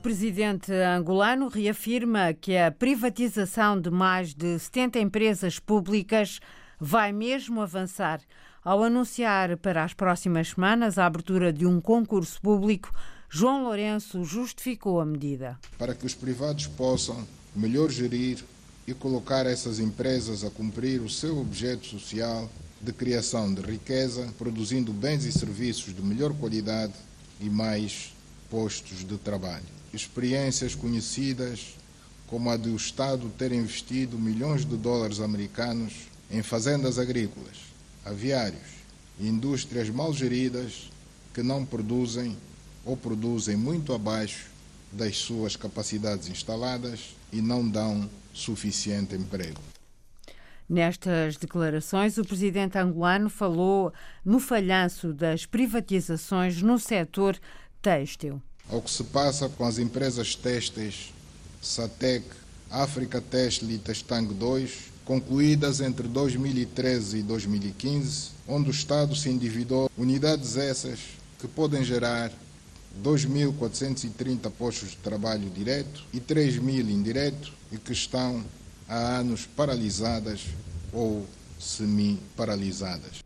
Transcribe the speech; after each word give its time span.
presidente 0.00 0.72
angolano 0.72 1.48
reafirma 1.48 2.32
que 2.32 2.56
a 2.56 2.70
privatização 2.70 3.78
de 3.78 3.90
mais 3.90 4.32
de 4.32 4.58
70 4.58 4.98
empresas 4.98 5.58
públicas 5.58 6.40
vai 6.80 7.12
mesmo 7.12 7.60
avançar 7.60 8.20
ao 8.64 8.82
anunciar 8.82 9.58
para 9.58 9.84
as 9.84 9.92
próximas 9.92 10.48
semanas 10.48 10.98
a 10.98 11.04
abertura 11.04 11.52
de 11.52 11.66
um 11.66 11.80
concurso 11.80 12.40
público. 12.40 12.90
João 13.28 13.64
Lourenço 13.64 14.24
justificou 14.24 15.00
a 15.00 15.04
medida. 15.04 15.58
Para 15.78 15.94
que 15.94 16.06
os 16.06 16.14
privados 16.14 16.66
possam 16.66 17.26
melhor 17.54 17.90
gerir 17.90 18.42
e 18.86 18.94
colocar 18.94 19.44
essas 19.44 19.78
empresas 19.78 20.44
a 20.44 20.50
cumprir 20.50 21.02
o 21.02 21.10
seu 21.10 21.38
objeto 21.38 21.86
social 21.86 22.50
de 22.80 22.92
criação 22.92 23.52
de 23.52 23.60
riqueza, 23.60 24.32
produzindo 24.38 24.92
bens 24.92 25.24
e 25.26 25.32
serviços 25.32 25.94
de 25.94 26.00
melhor 26.00 26.32
qualidade 26.32 26.94
e 27.38 27.50
mais 27.50 28.14
postos 28.48 29.04
de 29.04 29.18
trabalho. 29.18 29.79
Experiências 29.92 30.74
conhecidas 30.74 31.76
como 32.26 32.48
a 32.48 32.56
do 32.56 32.74
Estado 32.76 33.28
ter 33.36 33.50
investido 33.52 34.16
milhões 34.16 34.64
de 34.64 34.76
dólares 34.76 35.20
americanos 35.20 35.92
em 36.30 36.42
fazendas 36.42 36.98
agrícolas, 36.98 37.56
aviários 38.04 38.80
e 39.18 39.26
indústrias 39.26 39.90
mal 39.90 40.12
geridas 40.12 40.90
que 41.34 41.42
não 41.42 41.66
produzem 41.66 42.36
ou 42.84 42.96
produzem 42.96 43.56
muito 43.56 43.92
abaixo 43.92 44.46
das 44.92 45.16
suas 45.18 45.56
capacidades 45.56 46.28
instaladas 46.28 47.16
e 47.32 47.40
não 47.40 47.68
dão 47.68 48.08
suficiente 48.32 49.14
emprego. 49.14 49.60
Nestas 50.68 51.36
declarações, 51.36 52.16
o 52.16 52.24
presidente 52.24 52.78
angolano 52.78 53.28
falou 53.28 53.92
no 54.24 54.38
falhanço 54.38 55.12
das 55.12 55.44
privatizações 55.44 56.62
no 56.62 56.78
setor 56.78 57.36
têxtil. 57.82 58.40
Ao 58.68 58.80
que 58.80 58.90
se 58.90 59.04
passa 59.04 59.48
com 59.48 59.64
as 59.64 59.78
empresas 59.78 60.34
têxteis 60.34 61.12
Satec, 61.60 62.24
África 62.70 63.20
Têxtil 63.20 63.70
e 63.70 63.78
Testang 63.78 64.32
2, 64.32 64.90
concluídas 65.04 65.80
entre 65.80 66.06
2013 66.06 67.18
e 67.18 67.22
2015, 67.22 68.30
onde 68.46 68.70
o 68.70 68.70
Estado 68.70 69.14
se 69.16 69.28
endividou, 69.28 69.90
unidades 69.98 70.56
essas 70.56 71.00
que 71.38 71.48
podem 71.48 71.84
gerar 71.84 72.30
2.430 73.02 74.50
postos 74.50 74.90
de 74.90 74.96
trabalho 74.96 75.48
direto 75.50 76.04
e 76.12 76.20
3.000 76.20 76.90
indireto 76.90 77.52
e 77.72 77.78
que 77.78 77.92
estão 77.92 78.44
há 78.88 79.18
anos 79.18 79.46
paralisadas 79.46 80.46
ou 80.92 81.26
semi-paralisadas. 81.58 83.19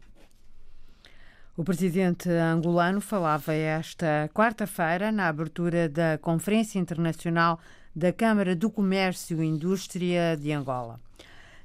O 1.56 1.62
presidente 1.62 2.28
angolano 2.28 3.00
falava 3.00 3.54
esta 3.54 4.28
quarta-feira 4.34 5.12
na 5.12 5.28
abertura 5.28 5.88
da 5.88 6.18
Conferência 6.18 6.80
Internacional 6.80 7.60
da 7.94 8.12
Câmara 8.12 8.56
do 8.56 8.68
Comércio 8.68 9.40
e 9.40 9.46
Indústria 9.46 10.36
de 10.36 10.50
Angola. 10.50 10.98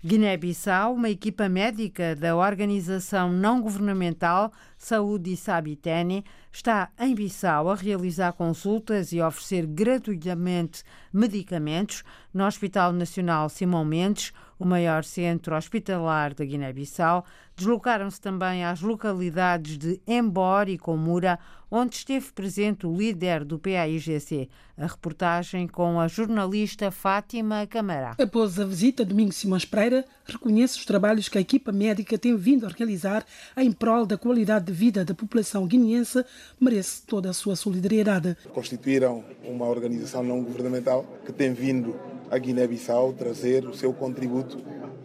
Guiné-Bissau, 0.05 0.93
uma 0.93 1.09
equipa 1.09 1.49
médica 1.49 2.15
da 2.15 2.35
organização 2.35 3.33
não 3.33 3.59
governamental 3.59 4.51
Saúde 4.77 5.33
e 5.33 5.35
Sabitene 5.35 6.23
está 6.51 6.89
em 6.99 7.15
Bissau 7.15 7.67
a 7.67 7.75
realizar 7.75 8.33
consultas 8.33 9.11
e 9.11 9.19
oferecer 9.19 9.65
gratuitamente 9.65 10.83
medicamentos 11.11 12.03
no 12.31 12.45
Hospital 12.45 12.93
Nacional 12.93 13.49
Simão 13.49 13.83
Mendes, 13.83 14.33
o 14.59 14.65
maior 14.65 15.05
centro 15.05 15.55
hospitalar 15.55 16.33
da 16.33 16.43
Guiné-Bissau. 16.43 17.25
Deslocaram-se 17.55 18.19
também 18.19 18.63
às 18.63 18.81
localidades 18.81 19.77
de 19.77 20.02
Embora 20.05 20.69
e 20.69 20.77
Comura, 20.77 21.39
onde 21.71 21.95
esteve 21.95 22.31
presente 22.31 22.85
o 22.85 22.95
líder 22.95 23.43
do 23.45 23.59
PAIGC. 23.59 24.49
A 24.77 24.85
reportagem 24.85 25.67
com 25.67 25.99
a 25.99 26.07
jornalista 26.07 26.89
Fátima 26.89 27.67
Camará. 27.67 28.15
Após 28.20 28.59
a 28.59 28.65
visita, 28.65 29.03
Domingos 29.05 29.36
Simões 29.36 29.65
Pereira 29.65 30.05
reconhece 30.25 30.77
os 30.77 30.86
trabalhos 30.86 31.27
que 31.27 31.37
a 31.37 31.41
equipa 31.41 31.71
médica 31.71 32.17
tem 32.17 32.36
vindo 32.36 32.65
a 32.65 32.70
realizar 32.70 33.26
em 33.58 33.71
prol 33.71 34.05
da 34.05 34.17
qualidade 34.17 34.65
de 34.65 34.73
vida 34.73 35.03
da 35.03 35.14
população 35.14 35.67
guineense, 35.67 36.23
merece 36.59 37.05
toda 37.05 37.30
a 37.30 37.33
sua 37.33 37.55
solidariedade. 37.55 38.37
Constituíram 38.53 39.23
uma 39.43 39.65
organização 39.65 40.23
não 40.23 40.41
governamental 40.43 41.05
que 41.26 41.33
tem 41.33 41.53
vindo 41.53 41.95
a 42.29 42.37
Guiné-Bissau 42.37 43.13
trazer 43.13 43.65
o 43.65 43.73
seu 43.73 43.93
contributo 43.93 44.57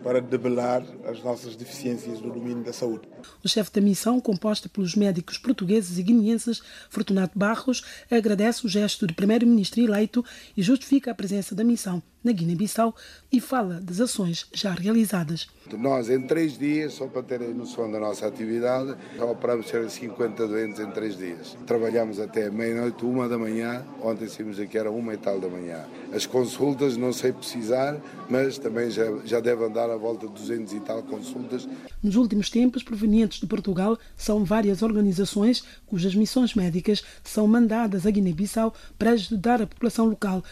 para 0.02 0.20
debelar 0.20 0.84
as 1.06 1.22
nossas 1.22 1.56
deficiências 1.56 2.20
no 2.20 2.30
domínio 2.30 2.62
da 2.62 2.74
saúde. 2.74 3.08
O 3.42 3.48
chefe 3.48 3.72
da 3.72 3.80
missão, 3.80 4.20
composta 4.20 4.68
pelos 4.68 4.94
médicos 4.94 5.38
portugueses 5.38 5.96
e 5.96 6.02
guineenses, 6.02 6.60
Fortunato 6.90 7.38
Barros, 7.38 7.82
agradece 8.10 8.66
o 8.66 8.68
gesto 8.68 9.06
do 9.06 9.14
primeiro-ministro 9.14 9.80
eleito 9.80 10.22
e 10.54 10.62
justifica 10.62 11.10
a 11.10 11.14
presença 11.14 11.54
da 11.54 11.64
missão 11.64 12.02
na 12.22 12.32
Guiné-Bissau 12.32 12.94
e 13.32 13.40
fala 13.40 13.80
das 13.80 14.00
ações 14.00 14.46
já 14.52 14.72
realizadas. 14.72 15.46
Nós, 15.72 16.10
em 16.10 16.20
três 16.20 16.58
dias, 16.58 16.92
só 16.92 17.06
para 17.06 17.22
terem 17.22 17.54
noção 17.54 17.90
da 17.90 17.98
nossa 17.98 18.26
atividade, 18.26 18.94
já 19.16 19.24
operamos 19.24 19.66
cerca 19.66 19.86
de 19.86 19.92
50 19.92 20.46
doentes 20.46 20.78
em 20.78 20.90
três 20.90 21.16
dias. 21.16 21.56
Trabalhamos 21.66 22.20
até 22.20 22.50
meia-noite, 22.50 23.04
uma 23.04 23.28
da 23.28 23.38
manhã, 23.38 23.84
ontem 24.02 24.28
saímos 24.28 24.60
aqui, 24.60 24.76
era 24.76 24.90
uma 24.90 25.14
e 25.14 25.16
tal 25.16 25.40
da 25.40 25.48
manhã. 25.48 25.84
As 26.12 26.26
consultas, 26.26 26.96
não 26.96 27.12
sei 27.12 27.32
precisar, 27.32 27.98
mas 28.28 28.58
também 28.58 28.90
já, 28.90 29.04
já 29.24 29.40
deve 29.40 29.64
andar 29.64 29.90
à 29.90 29.96
volta 29.96 30.26
de 30.26 30.34
200 30.34 30.72
e 30.74 30.80
tal 30.80 31.02
consultas. 31.02 31.66
Nos 32.02 32.16
últimos 32.16 32.50
tempos, 32.50 32.82
provenientes 32.82 33.40
de 33.40 33.46
Portugal, 33.46 33.98
são 34.16 34.44
várias 34.44 34.82
organizações 34.82 35.64
cujas 35.86 36.14
missões 36.14 36.54
médicas 36.54 37.02
são 37.22 37.46
mandadas 37.46 38.06
a 38.06 38.10
Guiné-Bissau 38.10 38.74
para 38.98 39.10
ajudar 39.10 39.62
a 39.62 39.66
população 39.66 40.06
local. 40.06 40.42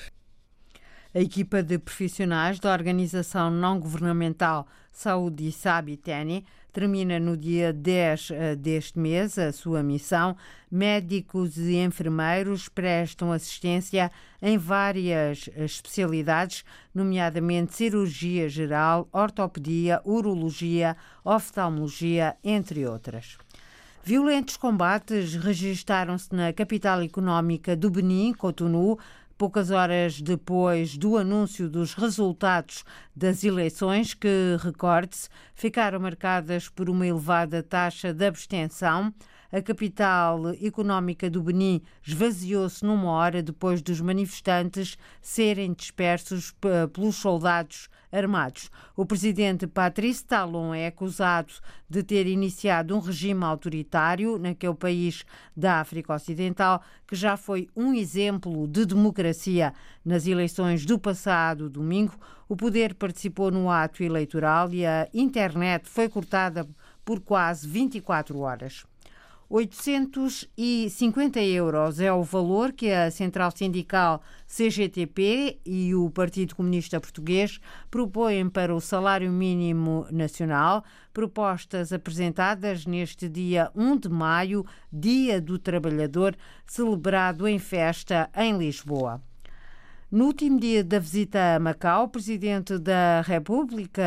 A 1.15 1.21
equipa 1.21 1.63
de 1.63 1.79
profissionais 1.79 2.59
da 2.59 2.73
organização 2.73 3.51
não 3.51 3.79
governamental 3.79 4.67
Saúde 4.91 5.47
e 5.47 5.53
Sabitene 5.53 6.43
termina 6.73 7.21
no 7.21 7.37
dia 7.37 7.71
10 7.71 8.31
eh, 8.31 8.57
deste 8.57 8.99
mês 8.99 9.39
a 9.39 9.53
sua 9.53 9.83
missão. 9.83 10.35
Médicos 10.71 11.59
e 11.59 11.77
enfermeiros 11.77 12.67
prestam 12.67 13.31
assistência 13.31 14.11
em 14.41 14.57
várias 14.57 15.51
especialidades, 15.55 16.65
nomeadamente 16.95 17.75
cirurgia 17.75 18.49
geral, 18.49 19.07
ortopedia, 19.13 20.01
urologia, 20.07 20.97
oftalmologia, 21.23 22.37
entre 22.43 22.87
outras. 22.87 23.37
Violentos 24.05 24.57
combates 24.57 25.37
registaram-se 25.37 26.35
na 26.35 26.53
capital 26.53 27.03
económica 27.03 27.77
do 27.77 27.89
Benin, 27.89 28.33
Cotonou, 28.33 28.99
poucas 29.43 29.73
horas 29.73 30.21
depois 30.23 30.97
do 30.97 31.17
anúncio 31.17 31.69
dos 31.69 31.95
resultados 31.95 32.85
das 33.13 33.43
eleições, 33.43 34.15
que, 34.15 34.57
recorde-se, 34.61 35.29
ficaram 35.53 35.99
marcadas 35.99 36.69
por 36.69 36.89
uma 36.89 37.05
elevada 37.05 37.61
taxa 37.61 38.15
de 38.15 38.25
abstenção. 38.25 39.13
A 39.55 39.61
capital 39.61 40.49
económica 40.63 41.29
do 41.29 41.43
Benin 41.43 41.83
esvaziou-se 42.03 42.83
numa 42.83 43.11
hora 43.11 43.43
depois 43.43 43.83
dos 43.83 44.01
manifestantes 44.01 44.97
serem 45.21 45.75
dispersos 45.75 46.55
pelos 46.91 47.17
soldados 47.17 47.91
armados. 48.11 48.71
O 48.97 49.05
presidente 49.05 49.67
Patrice 49.67 50.25
Talon 50.25 50.73
é 50.73 50.87
acusado 50.87 51.53
de 51.87 52.03
ter 52.03 52.27
iniciado 52.27 52.97
um 52.97 52.99
regime 52.99 53.45
autoritário 53.45 54.39
naquele 54.39 54.75
país 54.75 55.23
da 55.55 55.81
África 55.81 56.15
Ocidental, 56.15 56.83
que 57.07 57.15
já 57.15 57.37
foi 57.37 57.69
um 57.77 57.93
exemplo 57.93 58.67
de 58.67 58.87
democracia. 58.87 59.75
Nas 60.03 60.27
eleições 60.27 60.87
do 60.87 60.99
passado 60.99 61.69
domingo, 61.69 62.15
o 62.49 62.57
poder 62.57 62.95
participou 62.95 63.51
no 63.51 63.71
ato 63.71 64.03
eleitoral 64.03 64.73
e 64.73 64.87
a 64.87 65.07
internet 65.13 65.91
foi 65.91 66.09
cortada 66.09 66.67
por 67.05 67.21
quase 67.21 67.69
24 67.69 68.39
horas. 68.39 68.91
850 69.53 71.39
euros 71.43 72.01
é 72.01 72.11
o 72.11 72.23
valor 72.23 72.73
que 72.73 72.91
a 72.91 73.11
Central 73.11 73.51
Sindical 73.51 74.23
CGTP 74.47 75.61
e 75.67 75.95
o 75.95 76.09
Partido 76.09 76.57
Comunista 76.57 76.99
Português 76.99 77.61
propõem 77.91 78.49
para 78.49 78.75
o 78.75 78.81
salário 78.81 79.31
mínimo 79.31 80.07
nacional, 80.11 80.83
propostas 81.13 81.93
apresentadas 81.93 82.87
neste 82.87 83.29
dia 83.29 83.71
1 83.75 83.99
de 83.99 84.09
maio, 84.09 84.65
Dia 84.91 85.39
do 85.39 85.59
Trabalhador, 85.59 86.35
celebrado 86.67 87.47
em 87.47 87.59
festa 87.59 88.31
em 88.35 88.57
Lisboa. 88.57 89.21
No 90.13 90.27
último 90.27 90.61
dia 90.61 90.85
da 90.85 90.99
visita 90.99 91.57
a 91.57 91.59
Macau, 91.59 92.05
o 92.05 92.09
Presidente 92.09 92.79
da 92.79 93.23
República 93.23 94.03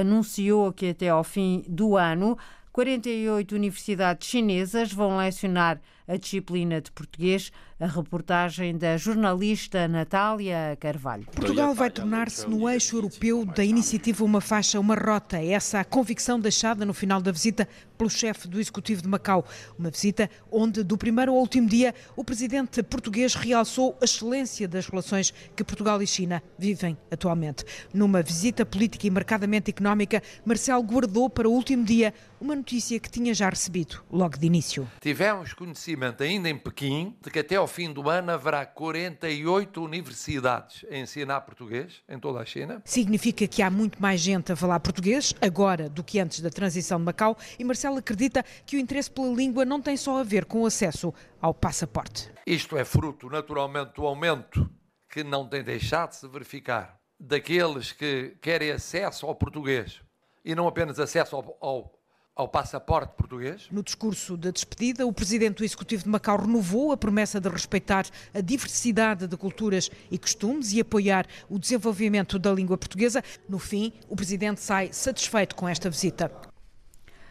anunciou 0.00 0.72
que 0.72 0.90
até 0.90 1.08
ao 1.08 1.24
fim 1.24 1.64
do 1.68 1.96
ano 1.96 2.38
48 2.72 3.54
universidades 3.54 4.28
chinesas 4.28 4.92
vão 4.92 5.16
lecionar 5.16 5.80
a 6.08 6.16
disciplina 6.16 6.80
de 6.80 6.90
português. 6.90 7.52
A 7.80 7.86
reportagem 7.86 8.76
da 8.76 8.96
jornalista 8.96 9.86
Natália 9.86 10.76
Carvalho. 10.80 11.24
Portugal 11.26 11.72
vai 11.72 11.88
tornar-se 11.88 12.44
no 12.50 12.68
eixo 12.68 12.96
europeu 12.96 13.44
da 13.44 13.64
iniciativa 13.64 14.24
Uma 14.24 14.40
Faixa, 14.40 14.80
Uma 14.80 14.96
Rota. 14.96 15.38
É 15.38 15.50
essa 15.52 15.78
a 15.78 15.84
convicção 15.84 16.40
deixada 16.40 16.84
no 16.84 16.92
final 16.92 17.22
da 17.22 17.30
visita 17.30 17.68
pelo 17.96 18.10
chefe 18.10 18.48
do 18.48 18.58
Executivo 18.58 19.02
de 19.02 19.06
Macau. 19.06 19.44
Uma 19.78 19.90
visita 19.90 20.28
onde, 20.50 20.82
do 20.82 20.98
primeiro 20.98 21.30
ao 21.30 21.38
último 21.38 21.68
dia, 21.68 21.94
o 22.16 22.24
presidente 22.24 22.82
português 22.82 23.36
realçou 23.36 23.96
a 24.00 24.04
excelência 24.04 24.66
das 24.66 24.88
relações 24.88 25.32
que 25.54 25.62
Portugal 25.62 26.02
e 26.02 26.06
China 26.06 26.42
vivem 26.58 26.98
atualmente. 27.12 27.64
Numa 27.94 28.22
visita 28.22 28.66
política 28.66 29.06
e 29.06 29.10
marcadamente 29.10 29.70
económica, 29.70 30.20
Marcelo 30.44 30.82
guardou 30.82 31.30
para 31.30 31.48
o 31.48 31.52
último 31.52 31.84
dia 31.84 32.12
uma 32.40 32.56
notícia 32.56 32.98
que 32.98 33.10
tinha 33.10 33.32
já 33.32 33.48
recebido 33.48 34.02
logo 34.10 34.36
de 34.36 34.46
início. 34.46 34.88
Tivemos 35.00 35.52
conhecimento 35.52 35.97
ainda 36.20 36.48
em 36.48 36.56
Pequim 36.56 37.16
de 37.22 37.30
que 37.30 37.38
até 37.38 37.56
ao 37.56 37.66
fim 37.66 37.92
do 37.92 38.08
ano 38.08 38.32
haverá 38.32 38.64
48 38.64 39.82
universidades 39.82 40.84
a 40.90 40.96
ensinar 40.96 41.40
português 41.42 42.02
em 42.08 42.18
toda 42.18 42.40
a 42.40 42.44
China. 42.44 42.82
Significa 42.84 43.46
que 43.46 43.62
há 43.62 43.70
muito 43.70 44.00
mais 44.00 44.20
gente 44.20 44.52
a 44.52 44.56
falar 44.56 44.80
português 44.80 45.34
agora 45.40 45.88
do 45.88 46.04
que 46.04 46.18
antes 46.18 46.40
da 46.40 46.50
transição 46.50 46.98
de 46.98 47.04
Macau 47.04 47.36
e 47.58 47.64
Marcelo 47.64 47.98
acredita 47.98 48.44
que 48.64 48.76
o 48.76 48.80
interesse 48.80 49.10
pela 49.10 49.32
língua 49.34 49.64
não 49.64 49.80
tem 49.80 49.96
só 49.96 50.20
a 50.20 50.24
ver 50.24 50.44
com 50.44 50.62
o 50.62 50.66
acesso 50.66 51.12
ao 51.40 51.54
passaporte. 51.54 52.30
Isto 52.46 52.76
é 52.76 52.84
fruto 52.84 53.28
naturalmente 53.28 53.94
do 53.94 54.06
aumento 54.06 54.68
que 55.08 55.24
não 55.24 55.48
tem 55.48 55.62
deixado 55.62 56.10
de 56.10 56.16
se 56.16 56.28
verificar 56.28 56.98
daqueles 57.18 57.92
que 57.92 58.36
querem 58.40 58.70
acesso 58.70 59.26
ao 59.26 59.34
português 59.34 60.00
e 60.44 60.54
não 60.54 60.68
apenas 60.68 60.98
acesso 61.00 61.36
ao, 61.36 61.58
ao, 61.60 61.97
ao, 62.38 62.46
passaporte 62.46 63.14
português. 63.16 63.66
No 63.70 63.82
discurso 63.82 64.36
de 64.36 64.52
despedida, 64.52 65.04
o 65.04 65.12
presidente 65.12 65.58
do 65.58 65.64
Executivo 65.64 66.04
de 66.04 66.08
Macau 66.08 66.38
renovou 66.38 66.92
a 66.92 66.96
promessa 66.96 67.40
de 67.40 67.48
respeitar 67.48 68.06
a 68.32 68.40
diversidade 68.40 69.26
de 69.26 69.36
culturas 69.36 69.90
e 70.10 70.16
costumes 70.16 70.72
e 70.72 70.80
apoiar 70.80 71.26
o 71.48 71.58
desenvolvimento 71.58 72.38
da 72.38 72.52
língua 72.52 72.78
portuguesa. 72.78 73.22
No 73.48 73.58
fim, 73.58 73.92
o 74.08 74.14
presidente 74.14 74.60
sai 74.60 74.92
satisfeito 74.92 75.56
com 75.56 75.68
esta 75.68 75.90
visita. 75.90 76.30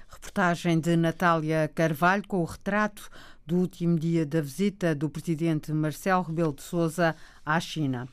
Reportagem 0.09 0.79
de 0.79 0.95
Natália 0.97 1.71
Carvalho 1.73 2.27
com 2.27 2.41
o 2.41 2.45
retrato 2.45 3.09
do 3.45 3.55
último 3.55 3.97
dia 3.97 4.25
da 4.25 4.41
visita 4.41 4.93
do 4.93 5.09
presidente 5.09 5.71
Marcelo 5.71 6.23
Rebelo 6.23 6.53
de 6.53 6.63
Sousa 6.63 7.15
à 7.45 7.57
China. 7.61 8.09